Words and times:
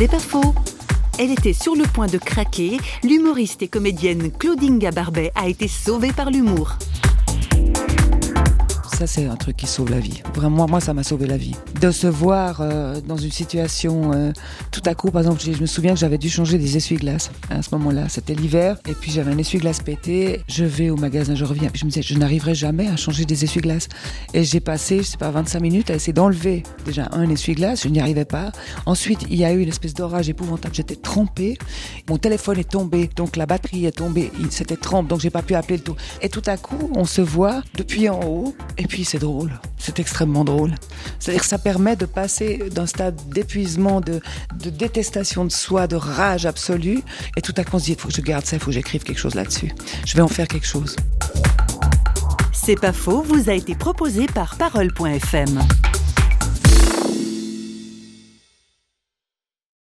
C'est 0.00 0.08
pas 0.08 0.18
faux. 0.18 0.54
Elle 1.18 1.30
était 1.30 1.52
sur 1.52 1.76
le 1.76 1.82
point 1.82 2.06
de 2.06 2.16
craquer. 2.16 2.78
L'humoriste 3.02 3.60
et 3.60 3.68
comédienne 3.68 4.32
Claudinga 4.32 4.92
Barbet 4.92 5.30
a 5.34 5.46
été 5.46 5.68
sauvée 5.68 6.10
par 6.10 6.30
l'humour 6.30 6.78
ça 9.00 9.06
c'est 9.06 9.26
un 9.26 9.36
truc 9.36 9.56
qui 9.56 9.66
sauve 9.66 9.90
la 9.90 9.98
vie. 9.98 10.22
Vraiment, 10.34 10.66
moi 10.68 10.78
ça 10.80 10.92
m'a 10.92 11.02
sauvé 11.02 11.26
la 11.26 11.38
vie. 11.38 11.54
De 11.80 11.90
se 11.90 12.06
voir 12.06 12.60
euh, 12.60 13.00
dans 13.00 13.16
une 13.16 13.30
situation 13.30 14.12
euh, 14.12 14.30
tout 14.70 14.82
à 14.84 14.94
coup, 14.94 15.10
par 15.10 15.22
exemple, 15.22 15.40
je 15.42 15.58
me 15.58 15.66
souviens 15.66 15.94
que 15.94 15.98
j'avais 15.98 16.18
dû 16.18 16.28
changer 16.28 16.58
des 16.58 16.76
essuie-glaces 16.76 17.30
à 17.48 17.62
ce 17.62 17.74
moment-là. 17.76 18.10
C'était 18.10 18.34
l'hiver 18.34 18.78
et 18.86 18.92
puis 18.92 19.10
j'avais 19.10 19.32
un 19.32 19.38
essuie-glace 19.38 19.80
pété. 19.80 20.42
Je 20.48 20.64
vais 20.64 20.90
au 20.90 20.96
magasin, 20.96 21.34
je 21.34 21.44
reviens. 21.46 21.70
Je 21.74 21.86
me 21.86 21.90
disais, 21.90 22.02
je 22.02 22.14
n'arriverai 22.18 22.54
jamais 22.54 22.88
à 22.88 22.96
changer 22.96 23.24
des 23.24 23.42
essuie-glaces. 23.42 23.88
Et 24.34 24.44
j'ai 24.44 24.60
passé, 24.60 24.98
je 24.98 25.04
sais 25.04 25.16
pas, 25.16 25.30
25 25.30 25.60
minutes 25.60 25.90
à 25.90 25.94
essayer 25.94 26.12
d'enlever 26.12 26.62
déjà 26.84 27.08
un 27.12 27.28
essuie-glace. 27.30 27.84
Je 27.84 27.88
n'y 27.88 28.00
arrivais 28.00 28.26
pas. 28.26 28.52
Ensuite, 28.84 29.22
il 29.30 29.36
y 29.36 29.44
a 29.46 29.52
eu 29.52 29.60
une 29.60 29.68
espèce 29.68 29.94
d'orage 29.94 30.28
épouvantable. 30.28 30.74
J'étais 30.74 30.96
trempée. 30.96 31.56
Mon 32.08 32.18
téléphone 32.18 32.58
est 32.58 32.70
tombé, 32.70 33.08
donc 33.16 33.36
la 33.36 33.46
batterie 33.46 33.86
est 33.86 33.96
tombée. 33.96 34.30
C'était 34.50 34.76
trempe, 34.76 35.08
donc 35.08 35.20
j'ai 35.20 35.30
pas 35.30 35.42
pu 35.42 35.54
appeler 35.54 35.78
le 35.78 35.82
tout. 35.82 35.96
Et 36.20 36.28
tout 36.28 36.42
à 36.44 36.58
coup, 36.58 36.90
on 36.94 37.06
se 37.06 37.22
voit 37.22 37.62
depuis 37.76 38.08
en 38.10 38.20
haut. 38.20 38.54
Puis 38.90 39.04
c'est 39.04 39.18
drôle, 39.18 39.52
c'est 39.78 40.00
extrêmement 40.00 40.44
drôle. 40.44 40.74
C'est-à-dire 41.18 41.42
que 41.42 41.48
ça 41.48 41.58
permet 41.58 41.96
de 41.96 42.06
passer 42.06 42.58
d'un 42.70 42.86
stade 42.86 43.16
d'épuisement, 43.28 44.00
de, 44.00 44.20
de, 44.62 44.68
détestation 44.68 45.44
de 45.44 45.50
soi, 45.50 45.86
de 45.86 45.96
rage 45.96 46.44
absolue, 46.44 47.02
et 47.36 47.40
tout 47.40 47.54
à 47.56 47.64
coup 47.64 47.76
on 47.76 47.78
se 47.78 47.84
dit, 47.84 47.92
il 47.92 47.98
faut 47.98 48.08
que 48.08 48.14
je 48.14 48.20
garde 48.20 48.44
ça, 48.44 48.56
il 48.56 48.58
faut 48.58 48.66
que 48.66 48.72
j'écrive 48.72 49.04
quelque 49.04 49.20
chose 49.20 49.36
là-dessus. 49.36 49.72
Je 50.04 50.14
vais 50.16 50.22
en 50.22 50.28
faire 50.28 50.48
quelque 50.48 50.66
chose. 50.66 50.96
C'est 52.52 52.78
pas 52.78 52.92
faux, 52.92 53.22
vous 53.22 53.48
a 53.48 53.54
été 53.54 53.74
proposé 53.74 54.26
par 54.26 54.56
parole.fm. 54.56 55.60